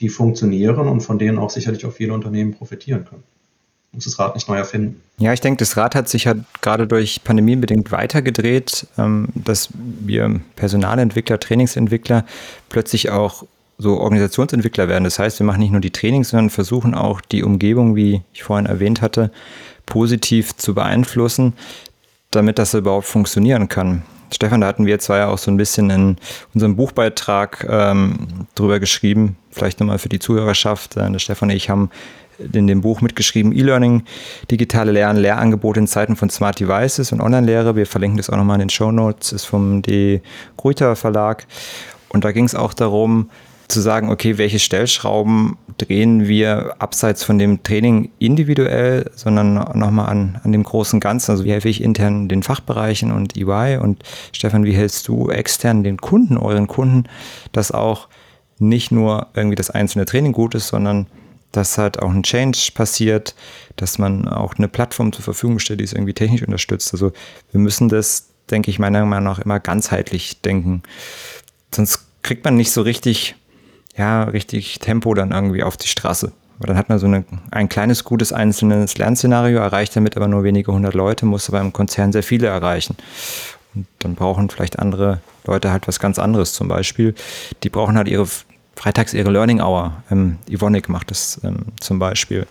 [0.00, 3.22] die funktionieren und von denen auch sicherlich auch viele Unternehmen profitieren können.
[3.92, 5.02] Muss das Rad nicht neu erfinden.
[5.18, 9.68] Ja, ich denke, das Rad hat sich ja gerade durch Pandemie bedingt weitergedreht, ähm, dass
[9.74, 12.24] wir Personalentwickler, Trainingsentwickler
[12.70, 13.44] plötzlich auch
[13.78, 15.04] so Organisationsentwickler werden.
[15.04, 18.42] Das heißt, wir machen nicht nur die Trainings, sondern versuchen auch die Umgebung, wie ich
[18.42, 19.30] vorhin erwähnt hatte,
[19.86, 21.54] positiv zu beeinflussen,
[22.30, 24.02] damit das überhaupt funktionieren kann.
[24.32, 26.16] Stefan, da hatten wir zwei ja auch so ein bisschen in
[26.54, 29.36] unserem Buchbeitrag ähm, drüber geschrieben.
[29.50, 30.96] Vielleicht nochmal für die Zuhörerschaft.
[30.96, 31.90] Äh, Stefan und ich haben
[32.38, 34.04] in dem Buch mitgeschrieben, E-Learning,
[34.50, 37.76] digitale Lernen, Lehrangebote in Zeiten von Smart Devices und Online-Lehre.
[37.76, 40.22] Wir verlinken das auch nochmal in den Show Notes, ist vom D.
[40.56, 41.46] Gruyter Verlag.
[42.08, 43.30] Und da ging es auch darum,
[43.72, 50.40] zu sagen, okay, welche Stellschrauben drehen wir abseits von dem Training individuell, sondern nochmal an,
[50.44, 51.32] an dem großen Ganzen.
[51.32, 55.82] Also wie helfe ich intern den Fachbereichen und EY und Stefan, wie hältst du extern
[55.82, 57.04] den Kunden, euren Kunden,
[57.52, 58.08] dass auch
[58.58, 61.06] nicht nur irgendwie das einzelne Training gut ist, sondern
[61.50, 63.34] dass halt auch ein Change passiert,
[63.76, 66.92] dass man auch eine Plattform zur Verfügung stellt, die es irgendwie technisch unterstützt.
[66.92, 67.12] Also
[67.50, 70.82] wir müssen das, denke ich, meiner Meinung nach immer ganzheitlich denken.
[71.74, 73.36] Sonst kriegt man nicht so richtig
[73.96, 76.32] ja, richtig Tempo dann irgendwie auf die Straße.
[76.58, 80.44] Weil dann hat man so eine, ein kleines, gutes einzelnes Lernszenario, erreicht damit aber nur
[80.44, 82.96] wenige hundert Leute, muss aber im Konzern sehr viele erreichen.
[83.74, 87.14] Und dann brauchen vielleicht andere Leute halt was ganz anderes zum Beispiel.
[87.62, 88.26] Die brauchen halt ihre
[88.76, 89.92] freitags ihre Learning Hour.
[90.10, 92.46] Ähm, Ivonic macht das ähm, zum Beispiel,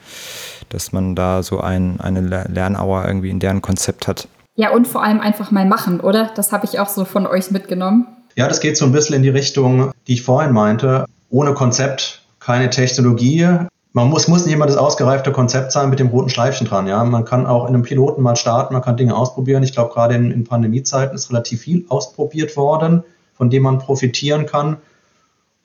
[0.70, 4.28] dass man da so ein, eine Lernhour irgendwie in deren Konzept hat.
[4.56, 6.32] Ja, und vor allem einfach mal machen, oder?
[6.36, 8.08] Das habe ich auch so von euch mitgenommen.
[8.36, 12.22] Ja, das geht so ein bisschen in die Richtung, die ich vorhin meinte ohne Konzept
[12.40, 13.48] keine Technologie.
[13.94, 16.88] Man muss, muss nicht immer das ausgereifte Konzept sein mit dem roten Schleifchen dran.
[16.88, 19.64] Ja, man kann auch in einem Piloten mal starten, man kann Dinge ausprobieren.
[19.64, 24.46] Ich glaube, gerade in, in Pandemiezeiten ist relativ viel ausprobiert worden, von dem man profitieren
[24.46, 24.78] kann.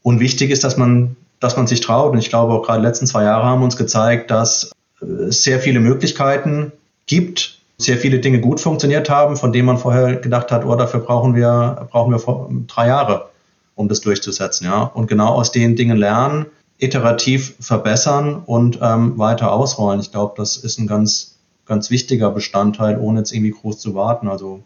[0.03, 2.13] Und wichtig ist, dass man, dass man sich traut.
[2.13, 5.61] Und ich glaube, auch gerade die letzten zwei Jahre haben uns gezeigt, dass es sehr
[5.61, 6.73] viele Möglichkeiten
[7.07, 11.01] gibt, sehr viele Dinge gut funktioniert haben, von denen man vorher gedacht hat, oh, dafür
[11.01, 13.29] brauchen wir, brauchen wir drei Jahre
[13.77, 14.65] um das durchzusetzen.
[14.65, 14.83] Ja?
[14.83, 16.47] Und genau aus den Dingen lernen,
[16.79, 20.01] iterativ verbessern und ähm, weiter ausrollen.
[20.01, 24.29] Ich glaube, das ist ein ganz, ganz wichtiger Bestandteil, ohne jetzt irgendwie groß zu warten.
[24.29, 24.65] Also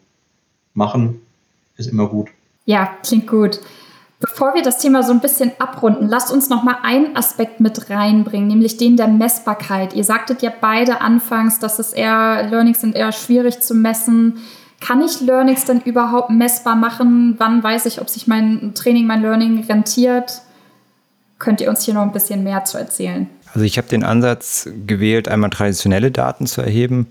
[0.73, 1.21] machen
[1.77, 2.29] ist immer gut.
[2.65, 3.59] Ja, klingt gut.
[4.19, 7.89] Bevor wir das Thema so ein bisschen abrunden, lasst uns noch mal einen Aspekt mit
[7.89, 9.95] reinbringen, nämlich den der Messbarkeit.
[9.95, 14.37] Ihr sagtet ja beide anfangs, dass es eher Learnings sind eher schwierig zu messen.
[14.81, 17.35] Kann ich Learnings denn überhaupt messbar machen?
[17.37, 20.41] Wann weiß ich, ob sich mein Training, mein Learning rentiert?
[21.39, 23.29] Könnt ihr uns hier noch ein bisschen mehr zu erzählen?
[23.53, 27.07] Also ich habe den Ansatz gewählt, einmal traditionelle Daten zu erheben,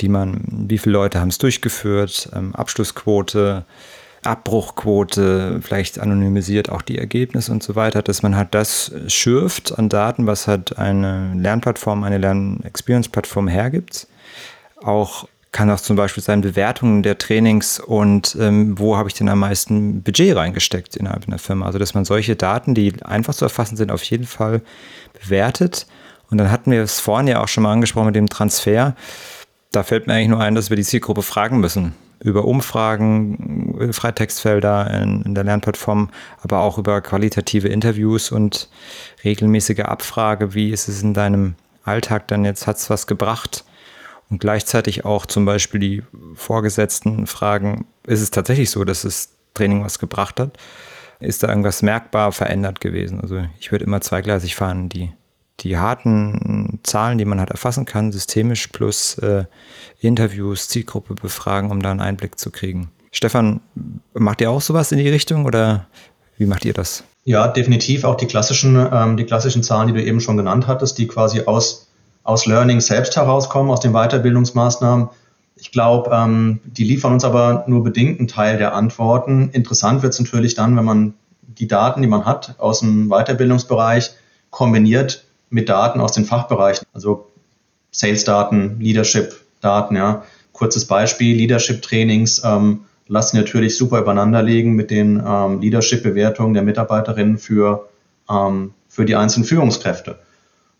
[0.00, 3.64] die man, wie viele Leute haben es durchgeführt, ähm, Abschlussquote,
[4.24, 9.88] Abbruchquote, vielleicht anonymisiert auch die Ergebnisse und so weiter, dass man halt das schürft an
[9.88, 14.06] Daten, was halt eine Lernplattform, eine Lern-Experience-Plattform hergibt.
[14.76, 19.28] Auch kann auch zum Beispiel sein Bewertungen der Trainings und ähm, wo habe ich denn
[19.28, 21.66] am meisten Budget reingesteckt innerhalb einer Firma.
[21.66, 24.62] Also dass man solche Daten, die einfach zu erfassen sind, auf jeden Fall
[25.20, 25.86] bewertet.
[26.30, 28.96] Und dann hatten wir es vorhin ja auch schon mal angesprochen mit dem Transfer.
[29.70, 31.94] Da fällt mir eigentlich nur ein, dass wir die Zielgruppe fragen müssen.
[32.20, 36.08] Über Umfragen, Freitextfelder in, in der Lernplattform,
[36.40, 38.70] aber auch über qualitative Interviews und
[39.22, 40.54] regelmäßige Abfrage.
[40.54, 42.66] Wie ist es in deinem Alltag dann jetzt?
[42.66, 43.64] Hat es was gebracht?
[44.32, 46.02] Und gleichzeitig auch zum Beispiel die
[46.34, 50.56] Vorgesetzten fragen, ist es tatsächlich so, dass das Training was gebracht hat?
[51.20, 53.20] Ist da irgendwas merkbar verändert gewesen?
[53.20, 55.12] Also ich würde immer zweigleisig fahren, die,
[55.60, 59.44] die harten Zahlen, die man halt erfassen kann, systemisch plus äh,
[60.00, 62.90] Interviews, Zielgruppe befragen, um da einen Einblick zu kriegen.
[63.10, 63.60] Stefan,
[64.14, 65.88] macht ihr auch sowas in die Richtung oder
[66.38, 67.04] wie macht ihr das?
[67.24, 70.96] Ja, definitiv auch die klassischen, ähm, die klassischen Zahlen, die du eben schon genannt hattest,
[70.96, 71.91] die quasi aus
[72.24, 75.08] aus Learning selbst herauskommen, aus den Weiterbildungsmaßnahmen.
[75.56, 79.50] Ich glaube, ähm, die liefern uns aber nur bedingt einen Teil der Antworten.
[79.52, 84.12] Interessant wird es natürlich dann, wenn man die Daten, die man hat aus dem Weiterbildungsbereich,
[84.50, 87.30] kombiniert mit Daten aus den Fachbereichen, also
[87.90, 89.96] Sales-Daten, Leadership-Daten.
[89.96, 90.24] Ja.
[90.52, 97.36] Kurzes Beispiel, Leadership-Trainings ähm, lassen natürlich super übereinander liegen mit den ähm, Leadership-Bewertungen der Mitarbeiterinnen
[97.36, 97.88] für,
[98.30, 100.18] ähm, für die einzelnen Führungskräfte.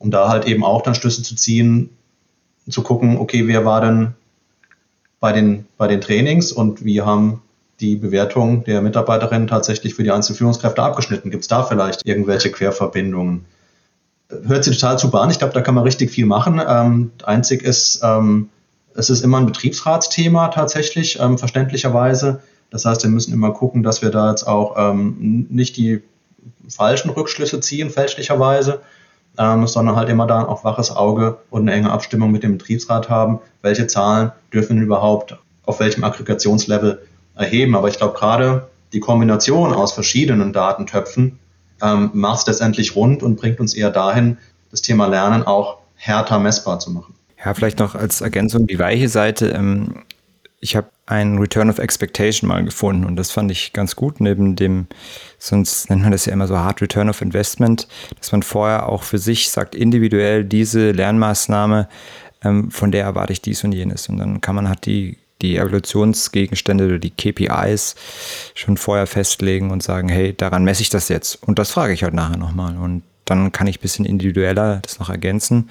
[0.02, 1.90] Um da halt eben auch dann Schlüsse zu ziehen,
[2.68, 4.14] zu gucken, okay, wer war denn
[5.20, 7.42] bei den, bei den Trainings und wie haben
[7.80, 11.30] die Bewertungen der Mitarbeiterinnen tatsächlich für die einzelnen Führungskräfte abgeschnitten?
[11.30, 13.44] Gibt es da vielleicht irgendwelche Querverbindungen?
[14.28, 15.30] Hört sich total super an.
[15.30, 16.60] Ich glaube, da kann man richtig viel machen.
[16.66, 18.48] Ähm, einzig ist, ähm,
[18.94, 22.42] es ist immer ein Betriebsratsthema tatsächlich, ähm, verständlicherweise.
[22.70, 26.02] Das heißt, wir müssen immer gucken, dass wir da jetzt auch ähm, nicht die
[26.68, 28.80] falschen Rückschlüsse ziehen, fälschlicherweise,
[29.38, 33.08] ähm, sondern halt immer da auch waches Auge und eine enge Abstimmung mit dem Betriebsrat
[33.08, 33.40] haben.
[33.62, 37.02] Welche Zahlen dürfen überhaupt auf welchem Aggregationslevel
[37.36, 37.76] erheben?
[37.76, 41.38] Aber ich glaube, gerade die Kombination aus verschiedenen Datentöpfen
[41.82, 44.38] ähm, macht es letztendlich rund und bringt uns eher dahin,
[44.70, 47.14] das Thema Lernen auch härter messbar zu machen.
[47.44, 49.48] Ja, vielleicht noch als Ergänzung die weiche Seite.
[49.48, 50.02] Ähm,
[50.62, 54.54] ich habe einen Return of Expectation mal gefunden und das fand ich ganz gut, neben
[54.54, 54.86] dem,
[55.36, 59.02] sonst nennt man das ja immer so Hard Return of Investment, dass man vorher auch
[59.02, 61.88] für sich sagt, individuell diese Lernmaßnahme,
[62.44, 64.08] ähm, von der erwarte ich dies und jenes.
[64.08, 67.96] Und dann kann man halt die, die Evaluationsgegenstände oder die KPIs
[68.54, 71.42] schon vorher festlegen und sagen, hey, daran messe ich das jetzt.
[71.42, 72.76] Und das frage ich halt nachher nochmal.
[72.76, 75.70] Und dann kann ich ein bisschen individueller das noch ergänzen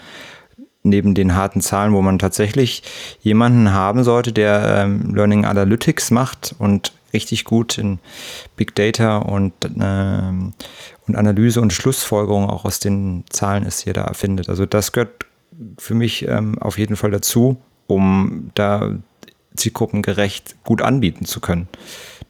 [0.84, 2.84] neben den harten Zahlen, wo man tatsächlich
[3.22, 8.00] jemanden haben sollte, der ähm, Learning Analytics macht und richtig gut in
[8.56, 10.54] Big Data und, ähm,
[11.08, 14.50] und Analyse und Schlussfolgerung auch aus den Zahlen ist hier da erfindet.
[14.50, 15.26] Also das gehört
[15.78, 18.94] für mich ähm, auf jeden Fall dazu, um da
[19.56, 21.68] zielgruppengerecht gut anbieten zu können.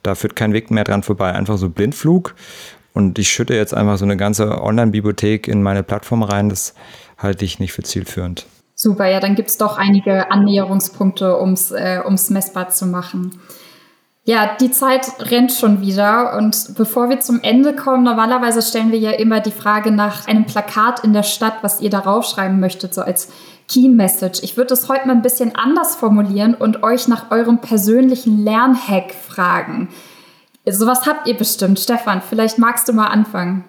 [0.02, 1.32] Da führt kein Weg mehr dran vorbei.
[1.32, 2.34] Einfach so Blindflug
[2.92, 6.48] und ich schütte jetzt einfach so eine ganze Online-Bibliothek in meine Plattform rein.
[6.48, 6.74] Das
[7.22, 8.46] halte ich nicht für zielführend.
[8.74, 13.40] Super, ja, dann gibt es doch einige Annäherungspunkte, um es äh, messbar zu machen.
[14.24, 18.98] Ja, die Zeit rennt schon wieder und bevor wir zum Ende kommen, normalerweise stellen wir
[18.98, 22.94] ja immer die Frage nach einem Plakat in der Stadt, was ihr darauf schreiben möchtet,
[22.94, 23.32] so als
[23.68, 24.40] Key Message.
[24.42, 29.12] Ich würde es heute mal ein bisschen anders formulieren und euch nach eurem persönlichen Lernhack
[29.12, 29.88] fragen.
[30.68, 31.80] Sowas habt ihr bestimmt.
[31.80, 33.64] Stefan, vielleicht magst du mal anfangen.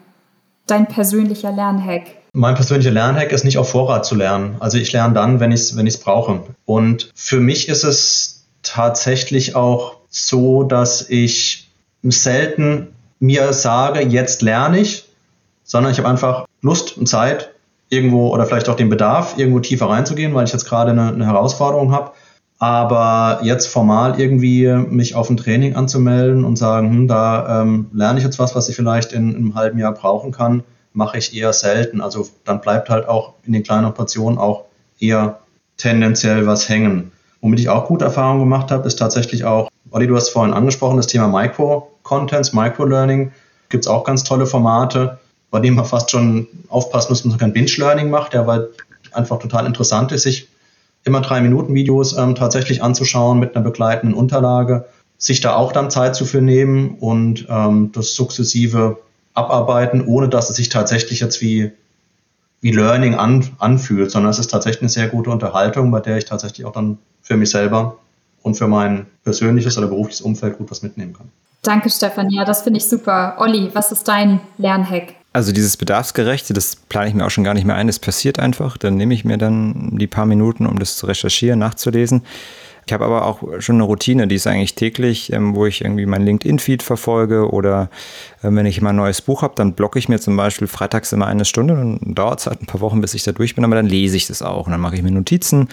[0.67, 2.22] Dein persönlicher Lernhack.
[2.35, 4.55] Mein persönlicher Lernhack ist nicht auf Vorrat zu lernen.
[4.59, 6.41] Also ich lerne dann, wenn ich es wenn brauche.
[6.65, 11.69] Und für mich ist es tatsächlich auch so, dass ich
[12.01, 12.87] selten
[13.19, 15.05] mir sage, jetzt lerne ich,
[15.63, 17.51] sondern ich habe einfach Lust und Zeit,
[17.89, 21.27] irgendwo oder vielleicht auch den Bedarf, irgendwo tiefer reinzugehen, weil ich jetzt gerade eine, eine
[21.27, 22.13] Herausforderung habe.
[22.57, 28.17] Aber jetzt formal irgendwie mich auf ein Training anzumelden und sagen, hm, da ähm, lerne
[28.17, 30.63] ich jetzt was, was ich vielleicht in, in einem halben Jahr brauchen kann,
[30.93, 32.01] mache ich eher selten.
[32.01, 34.65] Also dann bleibt halt auch in den kleinen Portionen auch
[34.99, 35.39] eher
[35.77, 37.11] tendenziell was hängen.
[37.41, 40.97] Womit ich auch gute Erfahrungen gemacht habe, ist tatsächlich auch, Olli, du hast vorhin angesprochen,
[40.97, 43.31] das Thema Micro-Contents, Micro-Learning.
[43.69, 45.19] Gibt es auch ganz tolle Formate,
[45.51, 48.69] bei denen man fast schon aufpassen muss, dass man kein Binge-Learning macht, der weil
[49.11, 50.47] einfach total interessant ist, sich
[51.03, 54.85] immer drei Minuten Videos ähm, tatsächlich anzuschauen mit einer begleitenden Unterlage,
[55.17, 58.99] sich da auch dann Zeit zu für nehmen und ähm, das sukzessive
[59.33, 61.71] abarbeiten, ohne dass es sich tatsächlich jetzt wie,
[62.61, 66.25] wie Learning an, anfühlt, sondern es ist tatsächlich eine sehr gute Unterhaltung, bei der ich
[66.25, 67.97] tatsächlich auch dann für mich selber
[68.41, 71.29] und für mein persönliches oder berufliches Umfeld gut was mitnehmen kann.
[71.63, 72.29] Danke, Stefan.
[72.29, 73.35] Ja, das finde ich super.
[73.39, 75.15] Olli, was ist dein Lernhack?
[75.31, 77.87] Also dieses Bedarfsgerechte, das plane ich mir auch schon gar nicht mehr ein.
[77.87, 78.77] Das passiert einfach.
[78.77, 82.23] Dann nehme ich mir dann die paar Minuten, um das zu recherchieren, nachzulesen.
[82.85, 86.05] Ich habe aber auch schon eine Routine, die ist eigentlich täglich, ähm, wo ich irgendwie
[86.05, 87.89] mein LinkedIn-Feed verfolge oder
[88.41, 91.13] äh, wenn ich mal ein neues Buch habe, dann blocke ich mir zum Beispiel freitags
[91.13, 91.75] immer eine Stunde.
[91.75, 94.17] Dann dauert es halt ein paar Wochen, bis ich da durch bin, aber dann lese
[94.17, 94.65] ich das auch.
[94.65, 95.69] Und dann mache ich mir Notizen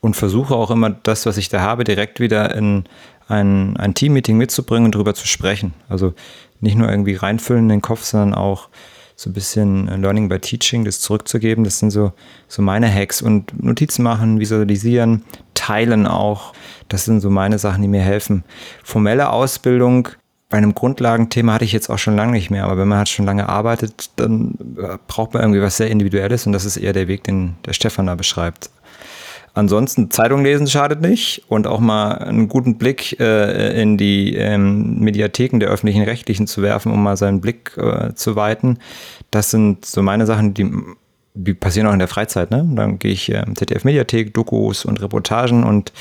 [0.00, 2.84] und versuche auch immer das, was ich da habe, direkt wieder in
[3.28, 5.74] ein, ein Team-Meeting mitzubringen und darüber zu sprechen.
[5.88, 6.14] Also
[6.60, 8.68] nicht nur irgendwie reinfüllen in den Kopf, sondern auch
[9.16, 11.64] so ein bisschen äh, Learning by Teaching, das zurückzugeben.
[11.64, 12.12] Das sind so,
[12.48, 15.24] so meine Hacks und Notizen machen, visualisieren,
[15.54, 16.52] teilen auch.
[16.88, 18.44] Das sind so meine Sachen, die mir helfen.
[18.84, 20.10] Formelle Ausbildung
[20.48, 23.08] bei einem Grundlagenthema hatte ich jetzt auch schon lange nicht mehr, aber wenn man halt
[23.08, 26.92] schon lange arbeitet, dann äh, braucht man irgendwie was sehr Individuelles und das ist eher
[26.92, 28.70] der Weg, den der Stefan da beschreibt.
[29.56, 34.98] Ansonsten Zeitung lesen schadet nicht und auch mal einen guten Blick äh, in die ähm,
[35.00, 38.78] Mediatheken der öffentlichen Rechtlichen zu werfen, um mal seinen Blick äh, zu weiten.
[39.30, 40.70] Das sind so meine Sachen, die
[41.32, 42.68] die passieren auch in der Freizeit, ne?
[42.74, 45.92] Dann gehe ich äh, ZDF-Mediathek, Dokus und Reportagen und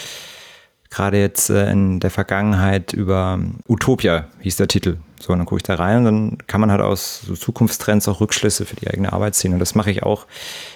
[0.96, 4.98] gerade jetzt äh, in der Vergangenheit über Utopia hieß der Titel.
[5.20, 8.08] So, und dann gucke ich da rein und dann kann man halt aus so Zukunftstrends
[8.08, 9.54] auch Rückschlüsse für die eigene Arbeit ziehen.
[9.54, 10.26] Und das mache ich auch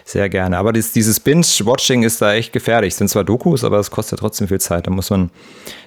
[0.03, 0.58] sehr gerne.
[0.58, 2.93] Aber dieses, dieses Binge-Watching ist da echt gefährlich.
[2.93, 4.88] Es sind zwar Dokus, aber es kostet trotzdem viel Zeit.
[4.88, 5.29] Da muss man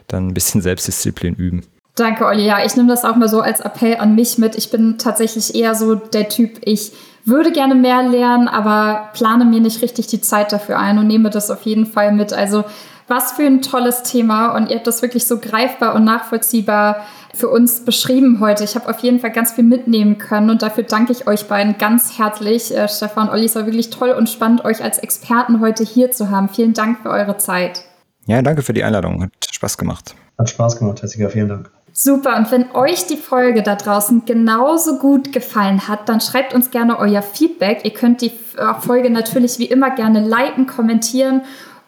[0.09, 1.63] dann ein bisschen Selbstdisziplin üben.
[1.95, 2.47] Danke, Olli.
[2.47, 4.57] Ja, ich nehme das auch mal so als Appell an mich mit.
[4.57, 6.93] Ich bin tatsächlich eher so der Typ, ich
[7.25, 11.31] würde gerne mehr lernen, aber plane mir nicht richtig die Zeit dafür ein und nehme
[11.31, 12.33] das auf jeden Fall mit.
[12.33, 12.65] Also
[13.13, 17.51] was für ein tolles Thema und ihr habt das wirklich so greifbar und nachvollziehbar für
[17.51, 18.65] uns beschrieben heute.
[18.65, 21.77] Ich habe auf jeden Fall ganz viel mitnehmen können und dafür danke ich euch beiden
[21.77, 22.75] ganz herzlich.
[22.75, 26.11] Äh, Stefan und Olli, es war wirklich toll und spannend, euch als Experten heute hier
[26.11, 26.49] zu haben.
[26.49, 27.83] Vielen Dank für eure Zeit.
[28.27, 29.23] Ja, danke für die Einladung.
[29.23, 30.15] Hat Spaß gemacht.
[30.39, 31.29] Hat Spaß gemacht, Jessica.
[31.29, 31.71] Vielen Dank.
[31.95, 36.71] Super, und wenn euch die Folge da draußen genauso gut gefallen hat, dann schreibt uns
[36.71, 37.85] gerne euer Feedback.
[37.85, 41.43] Ihr könnt die äh, Folge natürlich wie immer gerne liken, kommentieren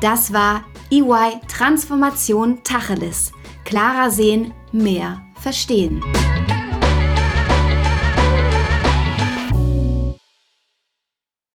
[0.00, 3.32] Das war EY Transformation Tacheles.
[3.64, 6.02] Klarer sehen, mehr verstehen.